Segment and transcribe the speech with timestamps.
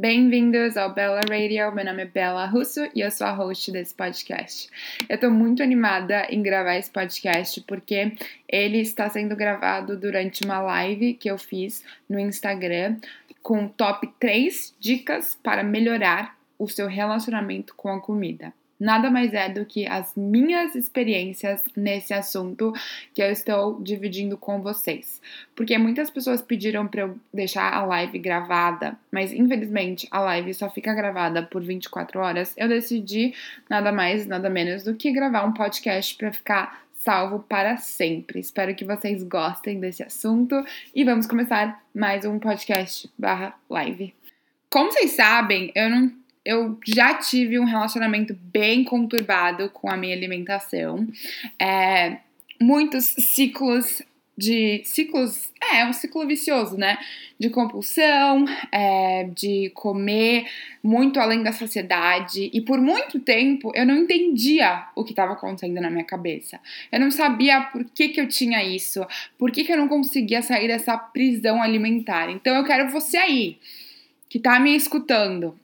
[0.00, 1.72] Bem-vindos ao Bella Radio.
[1.72, 4.70] Meu nome é Bella Russo e eu sou a host desse podcast.
[5.08, 8.12] Eu tô muito animada em gravar esse podcast porque
[8.48, 12.98] ele está sendo gravado durante uma live que eu fiz no Instagram
[13.42, 19.48] com top 3 dicas para melhorar o seu relacionamento com a comida nada mais é
[19.48, 22.72] do que as minhas experiências nesse assunto
[23.12, 25.20] que eu estou dividindo com vocês.
[25.54, 30.70] Porque muitas pessoas pediram para eu deixar a live gravada, mas infelizmente a live só
[30.70, 32.54] fica gravada por 24 horas.
[32.56, 33.34] Eu decidi
[33.68, 38.40] nada mais, nada menos do que gravar um podcast para ficar salvo para sempre.
[38.40, 40.62] Espero que vocês gostem desse assunto
[40.94, 44.14] e vamos começar mais um podcast barra live.
[44.70, 46.12] Como vocês sabem, eu não
[46.48, 51.06] eu já tive um relacionamento bem conturbado com a minha alimentação.
[51.60, 52.20] É,
[52.58, 54.00] muitos ciclos
[54.34, 56.96] de ciclos, é, um ciclo vicioso, né?
[57.38, 60.46] De compulsão, é, de comer
[60.82, 62.48] muito além da saciedade.
[62.50, 66.58] E por muito tempo eu não entendia o que estava acontecendo na minha cabeça.
[66.90, 70.40] Eu não sabia por que, que eu tinha isso, por que, que eu não conseguia
[70.40, 72.30] sair dessa prisão alimentar.
[72.30, 73.58] Então eu quero você aí,
[74.30, 75.54] que tá me escutando.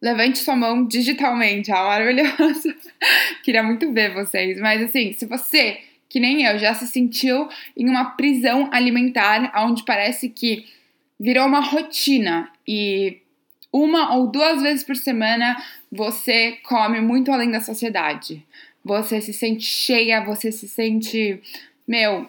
[0.00, 2.74] Levante sua mão digitalmente, ó, maravilhoso.
[3.42, 7.88] Queria muito ver vocês, mas assim, se você, que nem eu, já se sentiu em
[7.88, 10.66] uma prisão alimentar, onde parece que
[11.18, 13.18] virou uma rotina e
[13.72, 15.56] uma ou duas vezes por semana
[15.90, 18.44] você come muito além da sociedade.
[18.84, 21.40] Você se sente cheia, você se sente,
[21.86, 22.28] meu,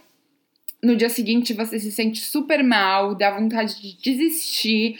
[0.81, 4.99] no dia seguinte você se sente super mal, dá vontade de desistir.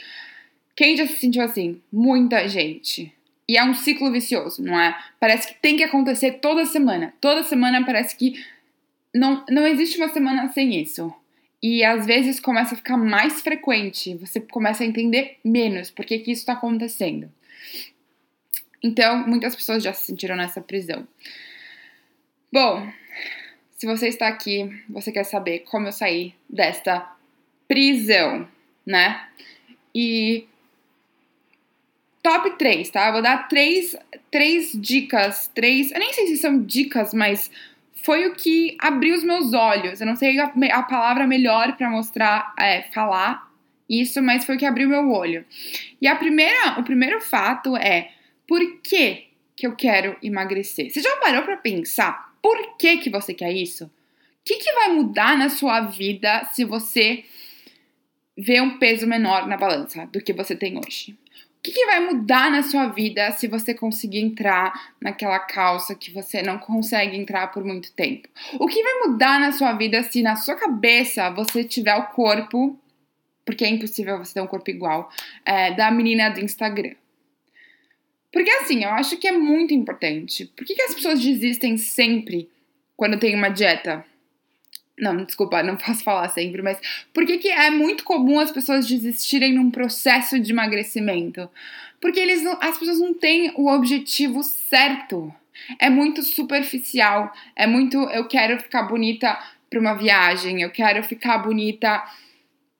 [0.78, 1.82] Quem já se sentiu assim?
[1.92, 3.12] Muita gente.
[3.48, 4.96] E é um ciclo vicioso, não é?
[5.18, 7.12] Parece que tem que acontecer toda semana.
[7.20, 8.40] Toda semana parece que
[9.12, 11.12] não, não existe uma semana sem isso.
[11.60, 16.20] E às vezes começa a ficar mais frequente, você começa a entender menos por que,
[16.20, 17.28] que isso está acontecendo.
[18.80, 21.08] Então, muitas pessoas já se sentiram nessa prisão.
[22.52, 22.88] Bom,
[23.76, 27.04] se você está aqui, você quer saber como eu saí desta
[27.66, 28.46] prisão,
[28.86, 29.26] né?
[29.92, 30.46] E
[32.28, 33.10] top 3, tá?
[33.10, 33.96] Vou dar três,
[34.30, 35.90] três dicas, três.
[35.90, 37.50] Eu nem sei se são dicas, mas
[38.02, 40.00] foi o que abriu os meus olhos.
[40.00, 43.50] Eu não sei a, a palavra melhor para mostrar, é, falar
[43.88, 45.42] isso, mas foi o que abriu meu olho.
[46.02, 48.10] E a primeira, o primeiro fato é
[48.46, 50.90] por que, que eu quero emagrecer?
[50.90, 53.84] Você já parou para pensar por que, que você quer isso?
[53.84, 53.90] O
[54.44, 57.24] que, que vai mudar na sua vida se você
[58.36, 61.16] vê um peso menor na balança do que você tem hoje?
[61.68, 66.40] Que, que, vai mudar na sua vida se você conseguir entrar naquela calça que você
[66.40, 68.26] não consegue entrar por muito tempo?
[68.58, 72.78] O que vai mudar na sua vida se na sua cabeça você tiver o corpo,
[73.44, 75.10] porque é impossível você ter um corpo igual,
[75.44, 76.94] é, da menina do Instagram?
[78.32, 80.46] Porque assim, eu acho que é muito importante.
[80.46, 82.48] Por que, que as pessoas desistem sempre
[82.96, 84.06] quando tem uma dieta?
[85.00, 86.78] Não, desculpa, não posso falar sempre, mas
[87.12, 91.48] por que, que é muito comum as pessoas desistirem num processo de emagrecimento?
[92.00, 95.32] Porque eles as pessoas não têm o objetivo certo.
[95.78, 99.38] É muito superficial, é muito eu quero ficar bonita
[99.68, 102.02] para uma viagem, eu quero ficar bonita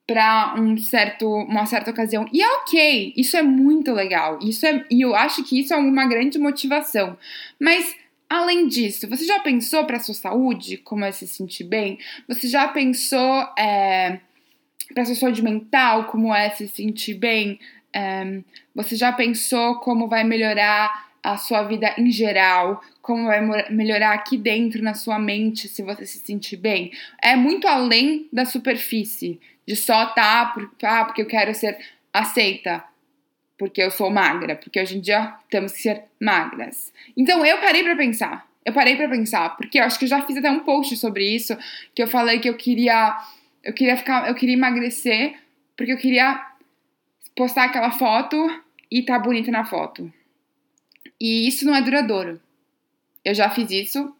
[0.09, 2.25] para um certo, uma certa ocasião.
[2.33, 4.39] E é ok, isso é muito legal.
[4.41, 7.15] Isso é, e eu acho que isso é uma grande motivação.
[7.59, 7.95] Mas
[8.29, 11.97] Além disso, você já pensou para sua saúde como é se sentir bem?
[12.27, 14.19] Você já pensou é,
[14.93, 17.59] para sua saúde mental como é se sentir bem?
[17.91, 18.41] É,
[18.75, 22.83] você já pensou como vai melhorar a sua vida em geral?
[23.01, 23.41] Como vai
[23.71, 26.91] melhorar aqui dentro na sua mente se você se sentir bem?
[27.21, 30.53] É muito além da superfície de só tá,
[30.83, 31.77] ah, porque eu quero ser
[32.13, 32.83] aceita
[33.59, 36.91] porque eu sou magra, porque hoje em dia temos que ser magras.
[37.15, 38.49] Então eu parei para pensar.
[38.65, 41.23] Eu parei para pensar, porque eu acho que eu já fiz até um post sobre
[41.23, 41.57] isso,
[41.93, 43.17] que eu falei que eu queria
[43.63, 45.37] eu queria ficar, eu queria emagrecer,
[45.75, 46.41] porque eu queria
[47.35, 48.37] postar aquela foto
[48.89, 50.11] e tá bonita na foto.
[51.19, 52.39] E isso não é duradouro.
[53.23, 54.15] Eu já fiz isso.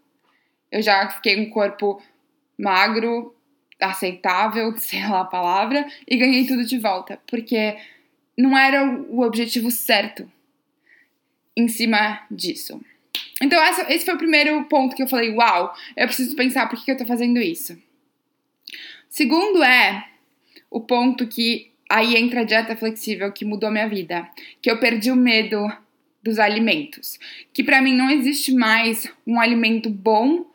[0.71, 2.01] Eu já fiquei com um corpo
[2.57, 3.33] magro,
[3.79, 7.77] aceitável, sei lá a palavra, e ganhei tudo de volta, porque
[8.39, 10.29] não era o objetivo certo
[11.55, 12.79] em cima disso.
[13.41, 16.79] Então, essa, esse foi o primeiro ponto que eu falei: uau, eu preciso pensar por
[16.79, 17.77] que, que eu tô fazendo isso.
[19.09, 20.07] Segundo é
[20.71, 24.29] o ponto que aí entra a dieta flexível que mudou minha vida,
[24.61, 25.69] que eu perdi o medo
[26.23, 27.19] dos alimentos,
[27.51, 30.45] que para mim não existe mais um alimento bom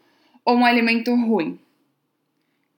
[0.45, 1.59] ou um alimento ruim.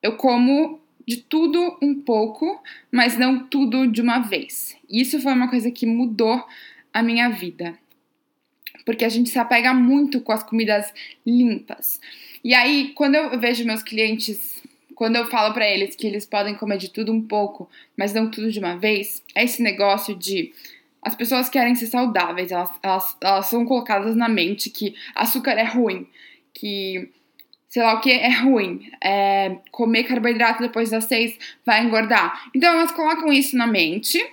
[0.03, 2.61] Eu como de tudo um pouco,
[2.91, 4.77] mas não tudo de uma vez.
[4.91, 6.45] Isso foi uma coisa que mudou
[6.93, 7.79] a minha vida.
[8.85, 10.93] Porque a gente se apega muito com as comidas
[11.25, 12.01] limpas.
[12.43, 14.63] E aí, quando eu vejo meus clientes,
[14.95, 18.31] quando eu falo para eles que eles podem comer de tudo um pouco, mas não
[18.31, 20.53] tudo de uma vez, é esse negócio de
[21.03, 25.63] as pessoas querem ser saudáveis, elas, elas, elas são colocadas na mente que açúcar é
[25.63, 26.07] ruim,
[26.53, 27.11] que
[27.69, 32.51] sei lá o que é ruim, é, comer carboidrato depois das seis vai engordar.
[32.55, 34.25] Então elas colocam isso na mente.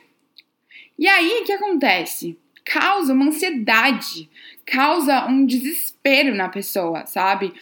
[0.97, 2.37] E aí o que acontece?
[2.63, 4.29] Causa uma ansiedade,
[4.65, 7.53] causa um desespero na pessoa, sabe?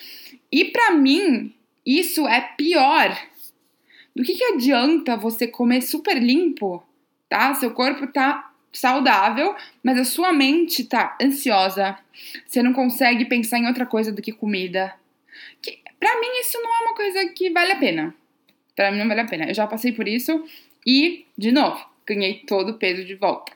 [0.51, 1.53] E para mim,
[1.85, 3.17] isso é pior.
[4.15, 6.83] Do que, que adianta você comer super limpo,
[7.29, 7.53] tá?
[7.55, 11.97] Seu corpo tá saudável, mas a sua mente tá ansiosa.
[12.45, 14.93] Você não consegue pensar em outra coisa do que comida.
[15.61, 18.15] Que, pra mim, isso não é uma coisa que vale a pena.
[18.75, 19.45] Pra mim, não vale a pena.
[19.49, 20.43] Eu já passei por isso
[20.85, 23.51] e, de novo, ganhei todo o peso de volta.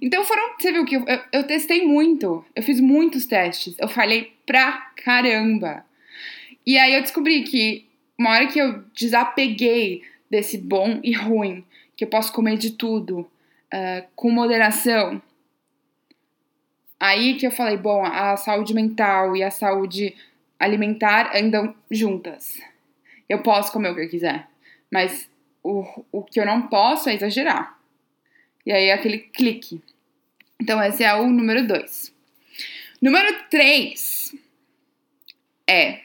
[0.00, 0.54] Então foram.
[0.58, 2.44] Você viu que eu, eu, eu testei muito.
[2.54, 3.74] Eu fiz muitos testes.
[3.78, 5.84] Eu falei pra caramba.
[6.66, 7.86] E aí eu descobri que
[8.18, 11.64] uma hora que eu desapeguei desse bom e ruim,
[11.96, 15.20] que eu posso comer de tudo, uh, com moderação,
[16.98, 20.14] aí que eu falei, bom, a saúde mental e a saúde
[20.64, 22.60] alimentar andam juntas.
[23.28, 24.48] Eu posso comer o que eu quiser,
[24.90, 25.28] mas
[25.62, 27.78] o, o que eu não posso é exagerar.
[28.66, 29.80] E aí é aquele clique.
[30.60, 32.14] Então, esse é o número dois.
[33.00, 34.34] Número três
[35.66, 36.00] é.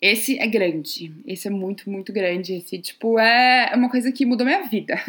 [0.00, 1.12] Esse é grande.
[1.26, 2.54] Esse é muito, muito grande.
[2.54, 5.00] Esse, tipo, é uma coisa que mudou minha vida.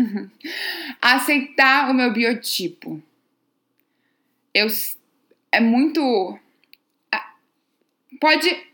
[1.01, 3.01] Aceitar o meu biotipo.
[4.53, 4.68] Eu.
[5.51, 6.38] É muito.
[8.19, 8.73] Pode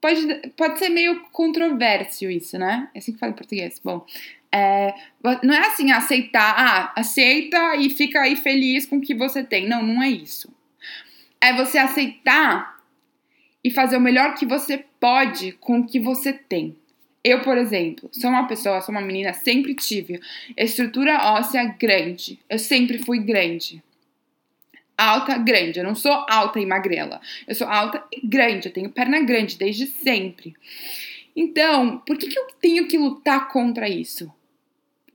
[0.00, 2.88] pode, pode ser meio controverso isso, né?
[2.94, 3.80] É assim que fala em português.
[3.84, 4.04] Bom,
[4.52, 4.94] é,
[5.42, 9.68] não é assim aceitar, ah, aceita e fica aí feliz com o que você tem.
[9.68, 10.52] Não, não é isso.
[11.40, 12.80] É você aceitar
[13.62, 16.76] e fazer o melhor que você pode com o que você tem.
[17.22, 20.20] Eu, por exemplo, sou uma pessoa, sou uma menina, sempre tive
[20.56, 22.38] estrutura óssea grande.
[22.48, 23.82] Eu sempre fui grande
[25.00, 25.78] alta, grande.
[25.78, 27.20] Eu não sou alta e magrela.
[27.48, 28.68] Eu sou alta e grande.
[28.68, 30.54] Eu tenho perna grande desde sempre.
[31.34, 34.32] Então, por que, que eu tenho que lutar contra isso?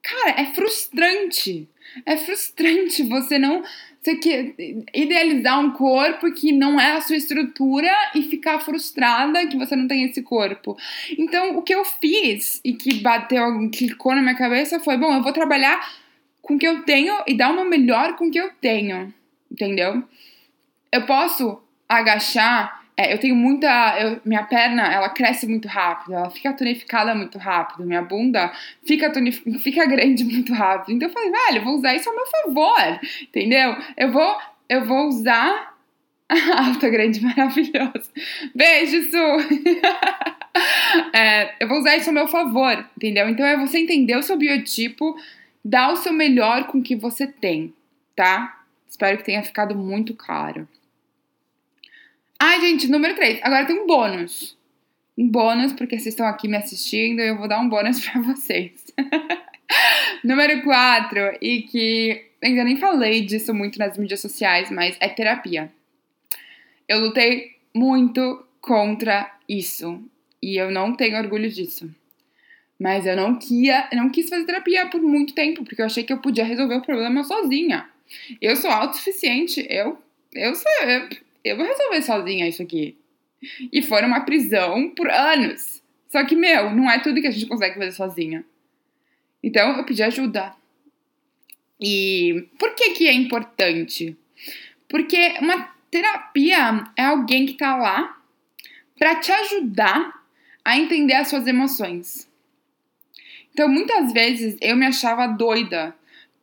[0.01, 1.67] Cara, é frustrante.
[2.05, 3.63] É frustrante você não.
[4.01, 9.57] Você que idealizar um corpo que não é a sua estrutura e ficar frustrada que
[9.57, 10.77] você não tem esse corpo.
[11.17, 15.23] Então, o que eu fiz e que bateu, clicou na minha cabeça foi: bom, eu
[15.23, 15.79] vou trabalhar
[16.41, 19.11] com o que eu tenho e dar uma melhor com o que eu tenho
[19.55, 20.03] entendeu?
[20.91, 23.97] Eu posso agachar, é, eu tenho muita.
[23.99, 28.51] Eu, minha perna, ela cresce muito rápido, ela fica tonificada muito rápido, minha bunda
[28.85, 29.11] fica,
[29.61, 30.95] fica grande muito rápido.
[30.95, 33.75] Então eu falei, velho, vou usar isso a meu favor, entendeu?
[33.97, 34.37] Eu vou,
[34.69, 35.73] eu vou usar.
[36.57, 38.11] Alta, grande, maravilhoso.
[38.55, 39.17] Beijo, Su!
[41.13, 43.29] é, eu vou usar isso a meu favor, entendeu?
[43.29, 45.15] Então é você entender o seu biotipo,
[45.63, 47.73] dar o seu melhor com o que você tem,
[48.15, 48.64] tá?
[48.87, 50.67] Espero que tenha ficado muito claro.
[52.39, 53.39] Ai, gente, número 3.
[53.43, 54.57] Agora tem um bônus.
[55.17, 58.21] Um bônus, porque vocês estão aqui me assistindo e eu vou dar um bônus para
[58.21, 58.71] vocês.
[60.23, 65.71] número 4, e que ainda nem falei disso muito nas mídias sociais, mas é terapia.
[66.87, 70.03] Eu lutei muito contra isso
[70.41, 71.89] e eu não tenho orgulho disso.
[72.79, 76.11] Mas eu não, quia, não quis fazer terapia por muito tempo, porque eu achei que
[76.11, 77.89] eu podia resolver o problema sozinha.
[78.41, 79.97] Eu sou autossuficiente, eu,
[80.33, 81.09] eu, sou, eu,
[81.43, 82.97] eu vou resolver sozinha isso aqui.
[83.71, 85.83] E foi uma prisão por anos.
[86.09, 88.45] Só que, meu, não é tudo que a gente consegue fazer sozinha.
[89.43, 90.55] Então eu pedi ajuda.
[91.79, 94.15] E por que que é importante?
[94.87, 98.17] Porque uma terapia é alguém que tá lá
[98.97, 100.23] para te ajudar
[100.63, 102.29] a entender as suas emoções.
[103.53, 105.95] Então, muitas vezes eu me achava doida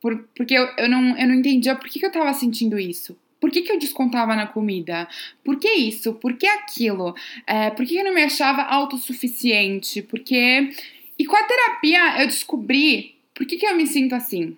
[0.03, 3.17] por, porque eu, eu, não, eu não entendia por que, que eu tava sentindo isso.
[3.39, 5.07] Por que, que eu descontava na comida?
[5.45, 6.13] Por que isso?
[6.15, 7.15] Por que aquilo?
[7.47, 10.01] É, por que eu não me achava autossuficiente?
[10.01, 10.71] Porque.
[11.17, 14.57] E com a terapia eu descobri por que, que eu me sinto assim.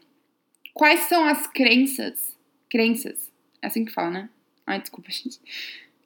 [0.74, 2.36] Quais são as crenças?
[2.68, 3.32] Crenças.
[3.62, 4.30] É assim que fala, né?
[4.66, 5.40] Ai, desculpa, gente.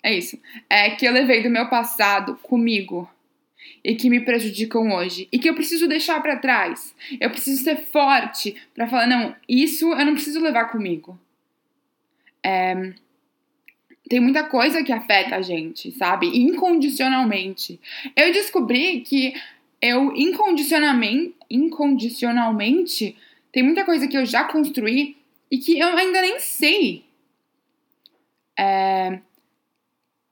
[0.03, 0.37] É isso.
[0.69, 3.09] É que eu levei do meu passado comigo
[3.83, 6.95] e que me prejudicam hoje e que eu preciso deixar para trás.
[7.19, 11.19] Eu preciso ser forte para falar não, isso eu não preciso levar comigo.
[12.43, 12.93] É,
[14.09, 16.27] tem muita coisa que afeta a gente, sabe?
[16.27, 17.79] Incondicionalmente.
[18.15, 19.33] Eu descobri que
[19.81, 23.15] eu incondicionalmente, incondicionalmente,
[23.51, 25.15] tem muita coisa que eu já construí
[25.49, 27.03] e que eu ainda nem sei.
[28.57, 29.19] É...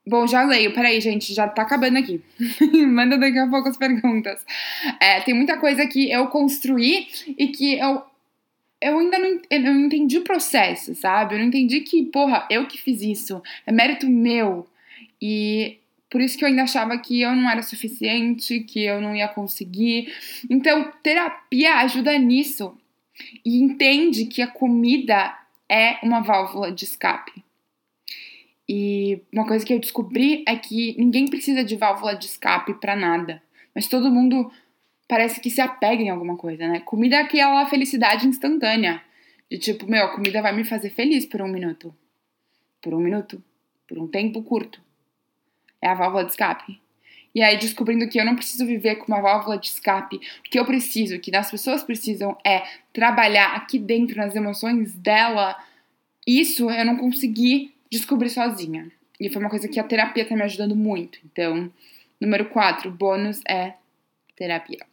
[0.08, 0.72] Bom, já leio.
[0.72, 2.22] Peraí, gente, já tá acabando aqui.
[2.86, 4.42] Manda daqui a pouco as perguntas.
[4.98, 8.02] É, tem muita coisa que eu construí e que eu,
[8.80, 11.34] eu ainda não, eu não entendi o processo, sabe?
[11.34, 13.42] Eu não entendi que, porra, eu que fiz isso.
[13.66, 14.66] É mérito meu.
[15.20, 15.76] E
[16.08, 19.28] por isso que eu ainda achava que eu não era suficiente, que eu não ia
[19.28, 20.10] conseguir.
[20.48, 22.74] Então, terapia ajuda nisso.
[23.44, 25.36] E entende que a comida
[25.68, 27.37] é uma válvula de escape.
[28.68, 32.94] E uma coisa que eu descobri é que ninguém precisa de válvula de escape para
[32.94, 33.42] nada.
[33.74, 34.52] Mas todo mundo
[35.08, 36.80] parece que se apega em alguma coisa, né?
[36.80, 39.02] Comida é aquela felicidade instantânea.
[39.50, 41.94] De tipo, meu, a comida vai me fazer feliz por um minuto.
[42.82, 43.42] Por um minuto.
[43.86, 44.82] Por um tempo curto
[45.80, 46.80] é a válvula de escape.
[47.34, 50.58] E aí, descobrindo que eu não preciso viver com uma válvula de escape, o que
[50.58, 55.56] eu preciso, o que as pessoas precisam é trabalhar aqui dentro nas emoções dela.
[56.26, 58.90] Isso eu não consegui descobrir sozinha.
[59.20, 61.18] E foi uma coisa que a terapia tá me ajudando muito.
[61.24, 61.70] Então,
[62.20, 63.74] número 4, bônus é
[64.36, 64.86] terapia.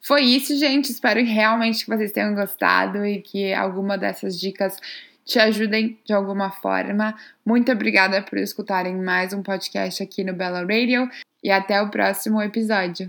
[0.00, 0.90] Foi isso, gente.
[0.90, 4.78] Espero realmente que vocês tenham gostado e que alguma dessas dicas
[5.24, 7.14] te ajudem de alguma forma.
[7.44, 11.08] Muito obrigada por escutarem mais um podcast aqui no Bella Radio
[11.42, 13.08] e até o próximo episódio.